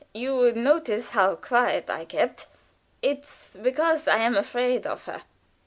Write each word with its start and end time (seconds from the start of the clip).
You 0.15 0.35
would 0.37 0.55
notice 0.57 1.11
how 1.11 1.35
quiet 1.35 1.87
I 1.87 2.05
kept. 2.05 2.47
It's 3.03 3.55
because 3.55 4.07
I 4.07 4.17
am 4.17 4.35
afraid 4.35 4.87
of 4.87 5.05
her." 5.05 5.21